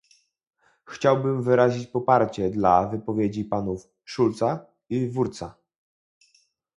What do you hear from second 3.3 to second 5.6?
panów Schulza i Wurtza